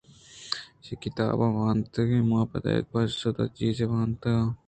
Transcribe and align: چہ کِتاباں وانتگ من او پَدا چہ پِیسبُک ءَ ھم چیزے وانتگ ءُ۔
چہ 0.83 0.93
کِتاباں 1.03 1.51
وانتگ 1.57 2.09
من 2.27 2.39
او 2.41 2.49
پَدا 2.51 2.71
چہ 2.77 2.85
پِیسبُک 2.91 3.37
ءَ 3.39 3.45
ھم 3.47 3.51
چیزے 3.59 3.85
وانتگ 3.91 4.37
ءُ۔ 4.47 4.53